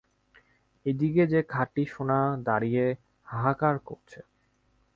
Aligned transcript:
এ 0.85 0.91
দিকে 0.93 1.23
যে 1.27 1.39
খাঁটি 1.43 1.83
সোনা 1.85 2.19
দাঁড়িয়ে 2.45 2.85
হাহাকার 3.27 3.75
করছে। 3.79 4.19